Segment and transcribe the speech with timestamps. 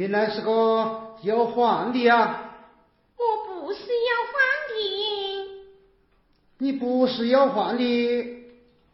[0.00, 2.54] 原来是个要饭的啊！
[3.18, 4.40] 我不是要饭
[4.70, 4.74] 的。
[6.56, 8.46] 你不是要饭的，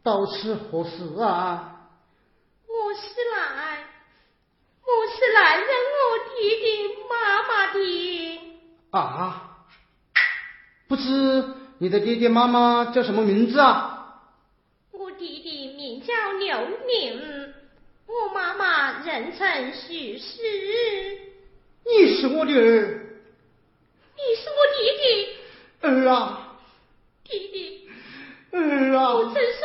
[0.03, 1.87] 到此何事啊？
[2.67, 3.85] 我是来，
[4.83, 6.03] 我是来认我
[6.35, 6.65] 弟弟
[7.09, 7.15] 妈
[7.47, 7.79] 妈的。
[8.91, 9.63] 啊？
[10.89, 14.25] 不知你的爹爹妈妈叫什么名字啊？
[14.91, 17.46] 我弟弟名叫刘明。
[18.23, 20.37] 我妈妈人曾去世。
[21.85, 23.19] 你是我的儿。
[24.15, 25.35] 你是我弟弟。
[25.81, 26.57] 儿啊。
[27.23, 27.89] 弟弟。
[28.51, 29.13] 儿啊。
[29.13, 29.61] 我真想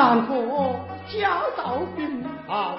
[0.00, 0.80] 难过
[1.12, 2.74] 家道贫寒，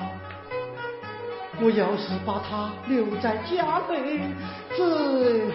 [1.61, 4.21] 我要是把他留在家里，
[4.75, 5.51] 子……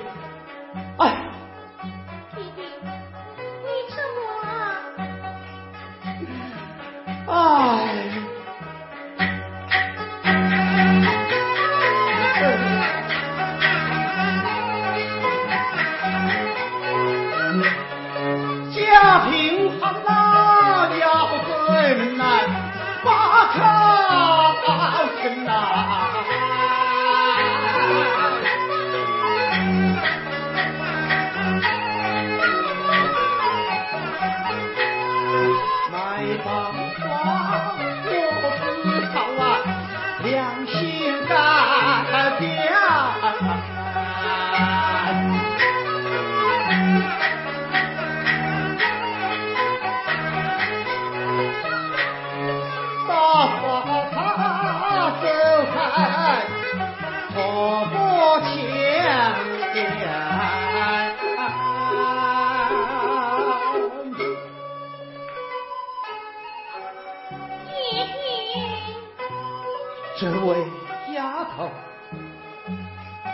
[70.46, 70.64] 为
[71.12, 71.68] 丫头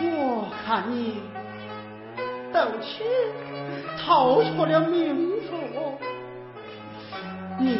[0.01, 1.21] 我看你
[2.51, 3.03] 斗气
[3.99, 5.33] 逃出了命
[7.59, 7.79] 你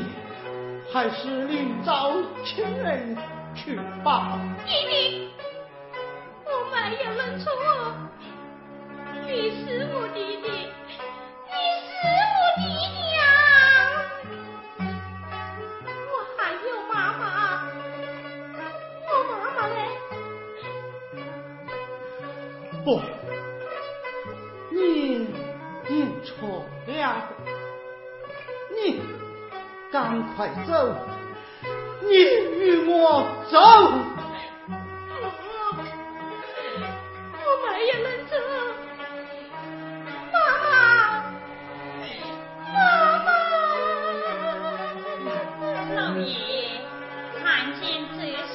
[0.93, 2.11] 还是另找
[2.45, 3.17] 亲人
[3.55, 5.29] 去吧你你
[6.45, 7.51] 我没有认错
[9.25, 9.87] 你是
[30.43, 30.75] 快走！
[32.01, 33.57] 你与我走！
[37.39, 38.35] 我没有能走，
[40.33, 40.67] 妈妈，
[42.73, 42.75] 妈
[43.23, 43.31] 妈，
[45.95, 46.27] 老爷，
[47.41, 47.41] 看
[47.79, 47.81] 见
[48.17, 48.51] 这是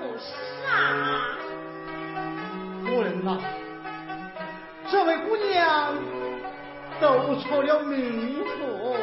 [0.00, 0.24] 不是
[0.66, 0.72] 啊？
[2.86, 3.28] 夫人呐，
[4.90, 5.94] 这位姑娘
[6.98, 8.96] 走错了命途。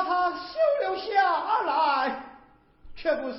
[0.00, 2.24] 又是怕他休留下来，
[2.96, 3.38] 却不是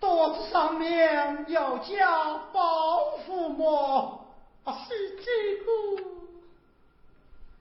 [0.00, 4.26] 肚子上面要加包袱么？
[4.88, 5.72] 是这个，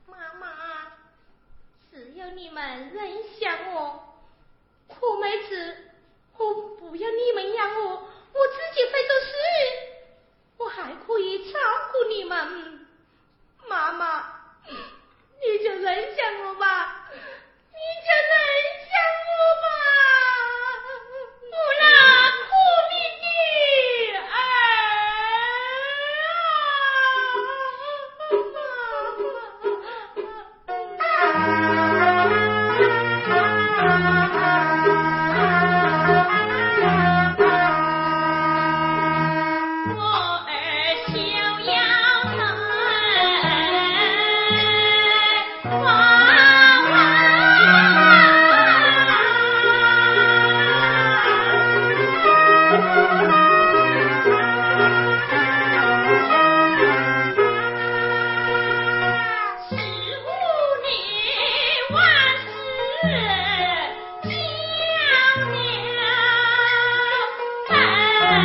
[0.07, 0.47] 妈妈，
[1.91, 3.99] 只有你们认下我，
[4.87, 5.77] 可妹子，
[6.37, 9.33] 我不要你们养我，我自己会做事，
[10.57, 11.59] 我还可以照
[11.91, 12.87] 顾你们，
[13.67, 14.39] 妈妈。
[15.41, 16.98] 你就认下我吧，
[17.99, 18.23] 你就认
[18.87, 18.95] 下
[19.27, 19.29] 我
[19.61, 19.68] 吧，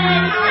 [0.05, 0.44] Thank you.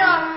[0.00, 0.28] 啊。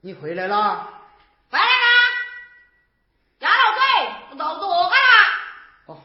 [0.00, 0.88] 你回来啦？
[1.50, 1.70] 回来啦！
[3.40, 3.80] 家老嘴，
[4.30, 4.96] 不都坐个啦？
[5.86, 5.98] 哦，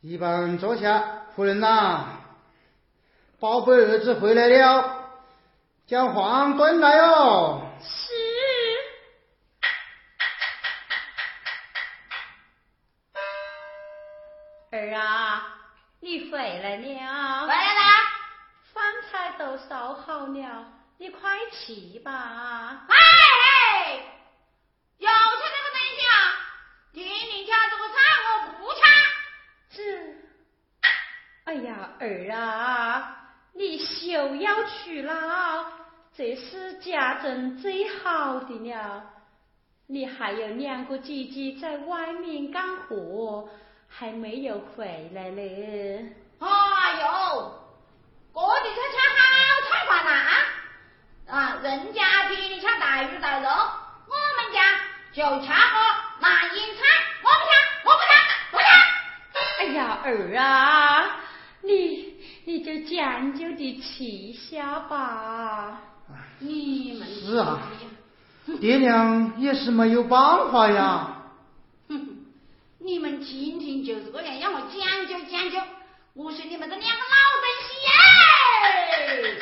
[0.00, 2.06] 一般坐下，夫人呐，
[3.38, 5.10] 宝贝儿子回来了，
[5.86, 7.62] 将黄端来哦。
[7.80, 8.12] 是。
[14.72, 15.56] 儿啊，
[16.00, 17.46] 你回来了。
[17.46, 17.92] 回来啦！
[18.72, 20.66] 饭菜都烧好了，
[20.98, 22.86] 你快去吧。
[22.88, 22.94] 哎，
[24.98, 26.16] 又吃这个东西啊！
[26.92, 27.94] 听你家这个菜，
[28.26, 28.28] 我
[28.58, 28.80] 不吃。
[29.70, 29.78] 这，
[31.44, 32.36] 哎呀，儿啊，
[33.54, 35.66] 你休要去了，
[36.16, 39.04] 这是家中最好的了。
[39.86, 43.48] 你还有两个姐姐在外面干活。
[43.96, 46.16] 还没有回来嘞！
[46.40, 46.46] 哎
[47.00, 47.06] 呦，
[48.32, 48.98] 哥你在吃好菜
[51.34, 51.58] 啊！
[51.64, 54.60] 人家替你吃大鱼大肉，我们家
[55.12, 55.52] 就吃个
[56.20, 56.80] 南阴菜，
[57.24, 57.52] 我不吃，
[57.84, 58.12] 我不吃，
[58.52, 58.64] 不吃！
[59.58, 61.16] 哎呀，儿啊，
[61.62, 65.80] 你你就将就的吃下吧。
[66.38, 67.58] 你们是啊，
[68.60, 71.16] 爹娘也是没有办法呀。
[72.78, 75.58] 你们听听就是这样，让我讲究讲究，
[76.12, 77.74] 我是你们的两个老东西
[78.44, 79.34] 嘿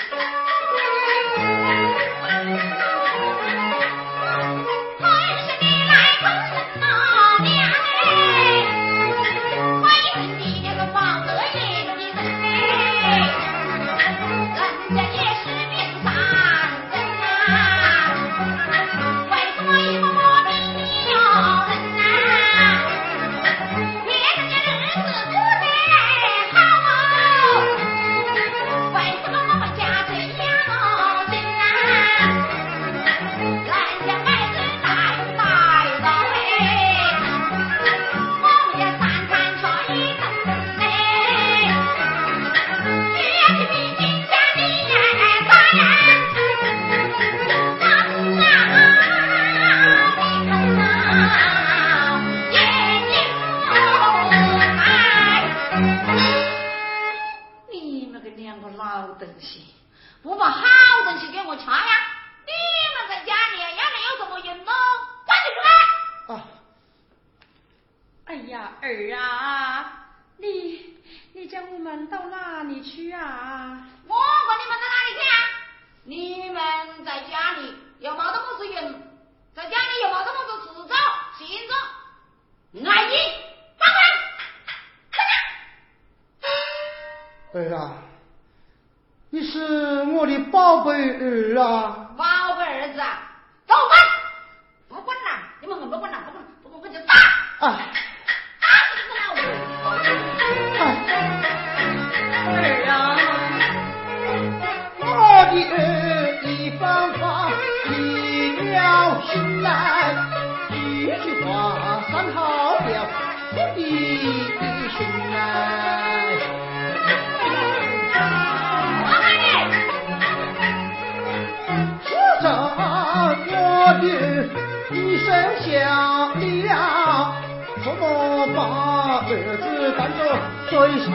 [124.95, 127.35] 一声响亮
[127.83, 129.65] 父母把儿子
[129.97, 130.21] 当做
[130.69, 131.11] 追上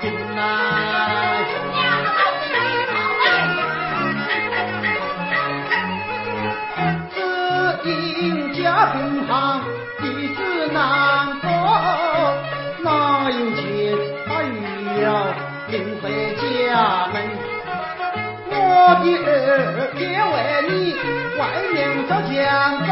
[0.00, 0.38] 品呐
[7.10, 7.16] 子
[7.82, 9.60] 弟家贫寒
[9.98, 10.38] 弟子
[10.72, 11.48] 难过
[12.84, 13.60] 哪有钱
[14.28, 15.34] 把女儿
[15.68, 17.16] 变回家门
[18.50, 18.54] 我
[19.02, 20.36] 的儿也为
[20.68, 22.34] 你外面遭江
[22.84, 22.90] 东，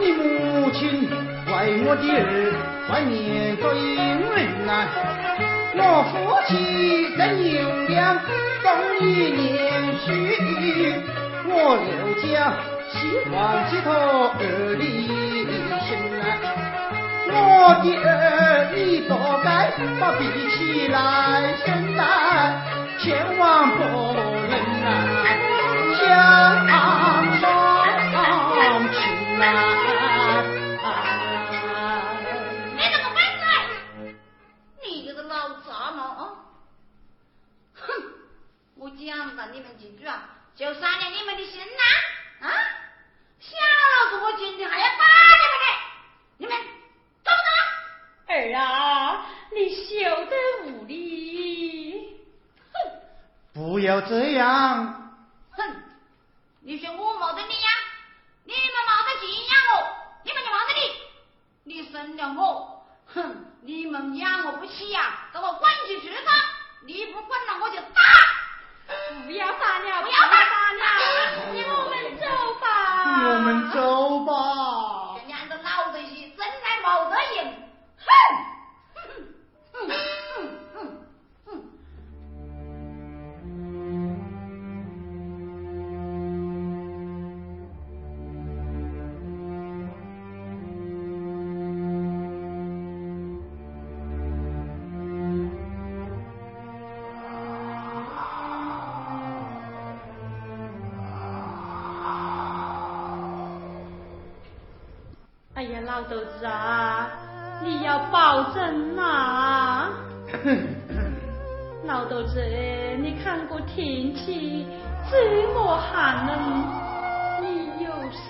[0.00, 1.08] 你母亲
[1.46, 1.52] 怪
[1.86, 2.52] 我的儿
[2.88, 3.86] 怀念着婴
[4.28, 4.34] 儿
[4.68, 4.70] 啊，
[5.76, 5.78] 我
[6.10, 6.12] 夫
[6.48, 8.18] 妻在娘梁
[8.64, 8.66] 共
[8.98, 9.46] 一年
[10.04, 10.04] 去，
[11.46, 11.88] 我刘
[12.20, 12.24] 家
[12.88, 12.92] 希
[13.30, 13.32] 望
[13.70, 14.82] 寄他儿的
[15.86, 16.26] 心啊，
[17.30, 17.32] 我
[17.84, 20.98] 的儿你不该把脾气来
[21.64, 22.02] 生啊，
[22.98, 23.78] 千万不
[24.50, 24.86] 能啊，
[26.00, 27.03] 想。
[29.34, 29.40] 你
[32.92, 33.46] 怎么办呢？
[34.82, 36.22] 你这个老杂毛啊！
[37.74, 37.82] 哼，
[38.76, 40.22] 我讲了你们进去啊，
[40.54, 42.46] 就伤了你们的心呐！
[42.46, 42.48] 啊，
[43.40, 44.92] 小老子我今天还要打
[46.38, 46.46] 你们！
[46.46, 46.56] 你们
[47.24, 48.32] 走不走？
[48.32, 49.84] 儿啊，你休
[50.26, 52.20] 得无理！
[52.72, 52.76] 哼，
[53.52, 55.18] 不要这样！
[55.50, 55.82] 哼，
[56.60, 57.54] 你说我没得理？
[61.66, 63.46] 你生了我，哼！
[63.62, 65.00] 你们养我不起呀，
[65.32, 66.30] 给我滚出去吧！
[66.86, 68.02] 你不滚了，我就打！
[69.24, 70.36] 不要打了，不要打
[70.74, 70.82] 了，
[71.56, 72.26] 我们走
[72.60, 72.66] 吧。
[73.26, 74.83] 我们走吧。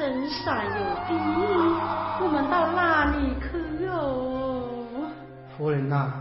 [0.05, 0.73] 你又深山有
[1.09, 1.15] 地，
[2.21, 4.63] 我们到哪里去哦？
[5.57, 6.13] 夫人呐、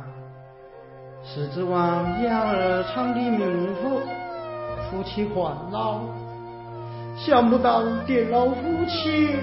[1.23, 4.01] 是指望养儿场的名妇，
[4.89, 6.01] 夫妻环老，
[7.17, 9.35] 想不到爹老夫妻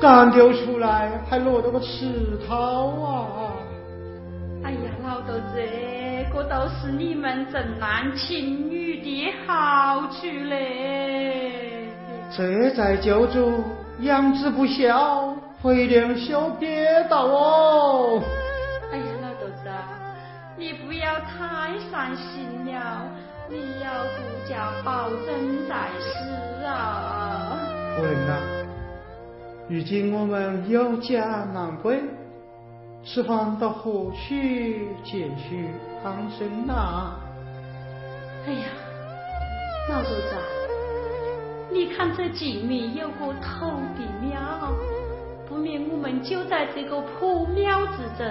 [0.00, 3.52] 刚丢出来，还落得个吃套啊！
[4.62, 5.62] 哎呀，老头子，
[6.32, 11.25] 这都是你们重男轻女的好处嘞。
[12.30, 13.62] 这在救助
[14.00, 18.22] 养子不孝，会两小跌倒哦。
[18.92, 19.88] 哎呀，老头子啊，
[20.56, 23.08] 你不要太伤心了，
[23.48, 27.58] 你要顾家保身在世啊。
[27.96, 28.32] 夫人呐、
[29.68, 32.02] 如今我们有家难归，
[33.04, 35.70] 此番到何去见许
[36.02, 37.14] 苍生呐？
[38.46, 38.68] 哎呀，
[39.88, 40.42] 老头子啊，
[41.76, 43.66] 你看这几米有个土
[43.98, 44.72] 地庙，
[45.46, 48.26] 不免我们就在这个破庙之中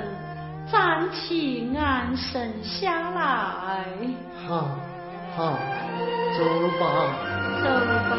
[0.66, 3.86] 暂且安生下来。
[4.48, 4.68] 好，
[5.38, 5.60] 好，
[6.36, 6.44] 走
[6.80, 6.84] 吧。
[7.62, 7.70] 走
[8.10, 8.12] 吧。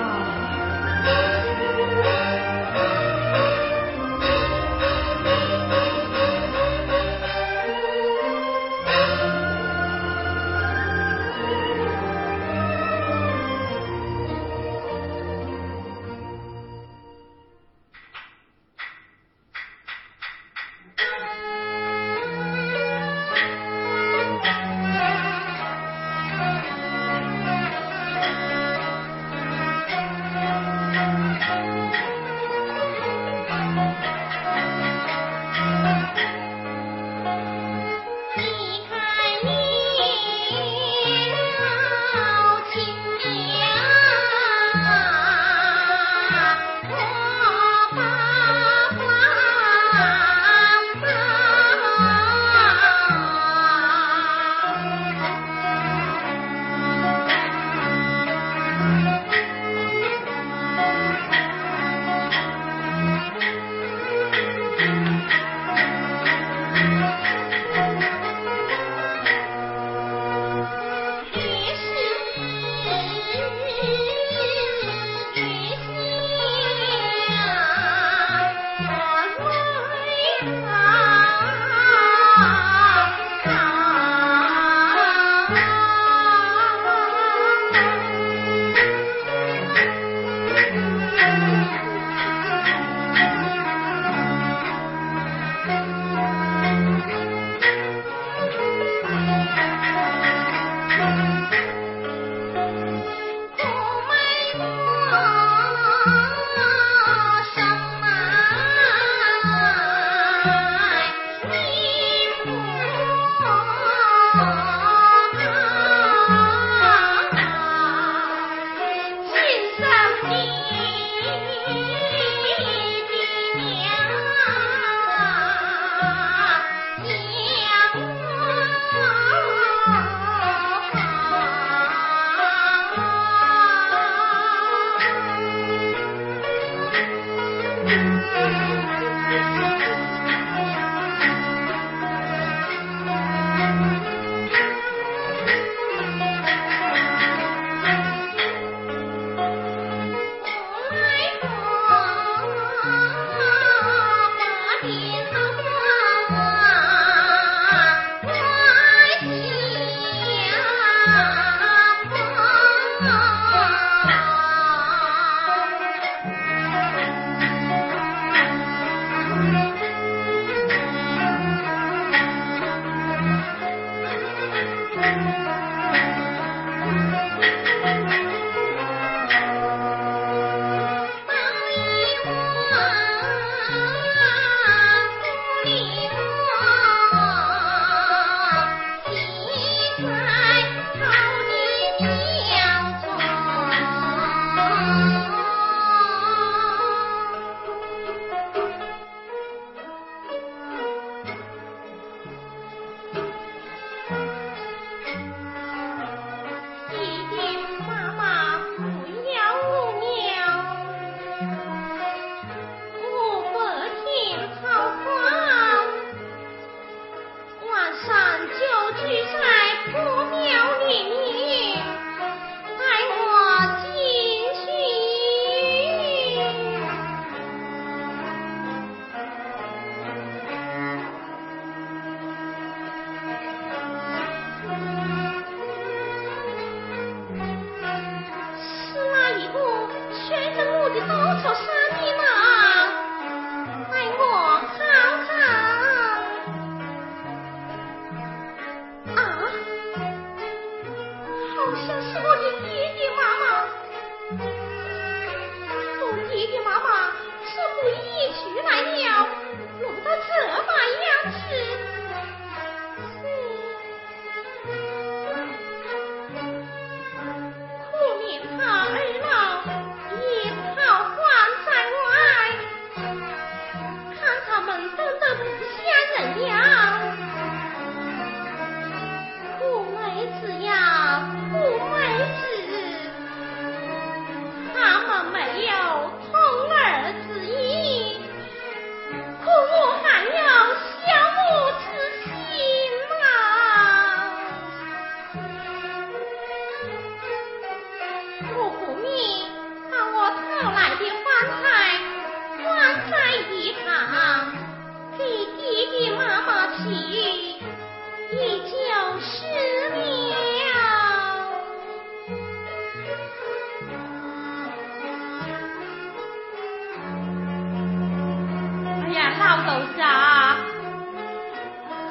[319.80, 320.56] 子啊！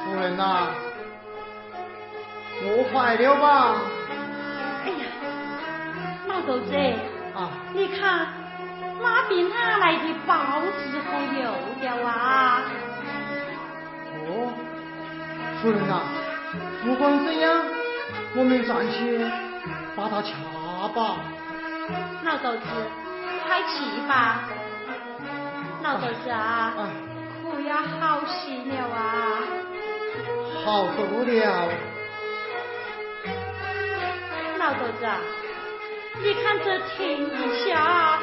[0.03, 0.67] 夫人呐，
[2.63, 3.75] 我坏了吧？
[4.85, 5.05] 哎呀，
[6.27, 6.73] 老头子，
[7.35, 8.27] 啊，你看
[9.01, 11.07] 那边哪来的包子和
[11.41, 11.51] 油
[11.81, 12.61] 条啊？
[14.27, 14.53] 哦，
[15.61, 16.01] 夫人呐，
[16.83, 17.63] 不管怎样，
[18.35, 19.19] 我们暂且
[19.95, 20.33] 把它掐
[20.93, 21.17] 吧。
[22.23, 22.61] 老头子，
[23.45, 24.41] 快去吧！
[25.83, 26.81] 老头子啊，哎，
[27.51, 29.39] 可要好些了啊！
[30.65, 31.69] 好多了。
[34.57, 35.19] 老头子啊，
[36.23, 38.19] 你看这天一下，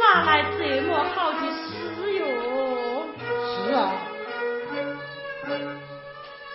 [0.00, 3.08] 哪来这么好的事哟？
[3.44, 3.92] 是啊。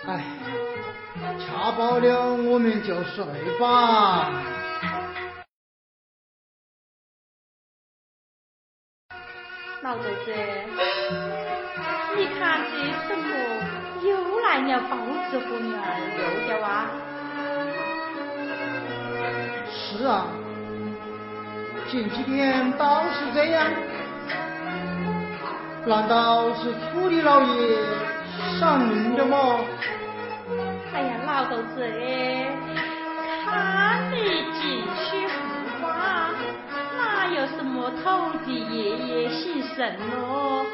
[0.06, 0.24] 哎，
[1.38, 3.24] 吃饱了我们就睡
[3.58, 4.30] 吧。
[9.82, 10.32] 老头子，
[12.16, 12.76] 你看这
[13.08, 13.26] 什么
[14.08, 14.08] 又
[14.40, 14.96] 来了包
[15.30, 15.72] 子和面
[16.16, 16.86] 油条啊？
[19.68, 20.26] 是啊，
[21.90, 23.66] 近几天倒是这样。
[25.86, 27.78] 难道是土地老爷
[28.58, 29.60] 赏命的吗？
[30.94, 32.52] 哎呀，老头子哎，
[33.44, 34.16] 看你
[34.52, 35.32] 几许胡
[35.82, 36.30] 话，
[36.96, 40.64] 哪有什么土地爷爷姓沈咯？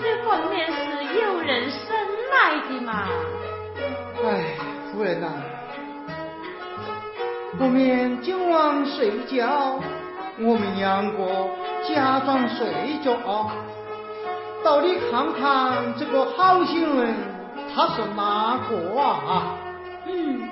[0.00, 1.96] 这婚面是有人生
[2.30, 3.08] 来的嘛！
[4.24, 4.56] 哎，
[4.92, 5.28] 夫人呐、
[7.58, 9.80] 我们今晚睡觉，
[10.38, 11.48] 我们两个
[11.88, 13.50] 假装睡着，
[14.64, 17.14] 到底看看这个好心人
[17.74, 19.56] 他是哪个啊？
[20.06, 20.48] 嗯，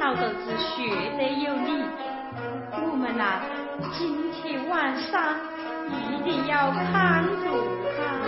[0.00, 0.88] 老头子学
[1.18, 1.84] 得有理，
[2.90, 3.40] 我们呐、
[3.92, 5.36] 今天晚上
[6.10, 7.44] 一定要看住
[7.96, 8.27] 他。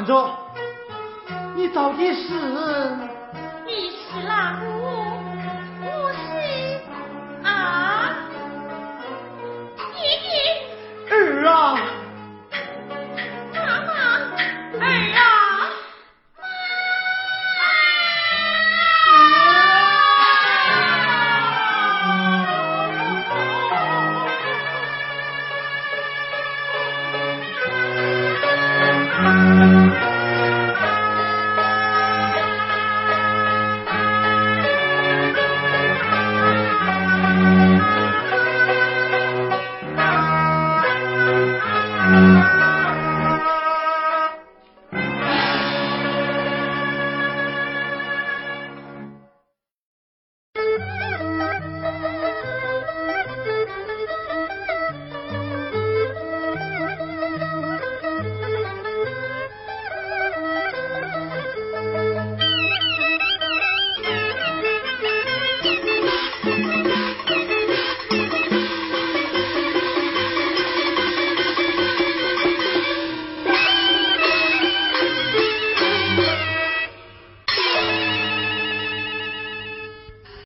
[0.00, 0.14] 站住
[1.54, 3.09] 你到底是